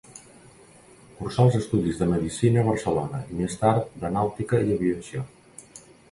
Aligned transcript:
Cursà 1.17 1.43
els 1.49 1.57
estudis 1.57 1.99
de 1.99 2.07
medicina 2.13 2.59
a 2.63 2.67
Barcelona 2.69 3.19
i 3.33 3.37
més 3.41 3.57
tard 3.65 3.91
de 4.05 4.11
nàutica 4.15 4.63
i 4.71 4.77
aviació. 4.77 5.23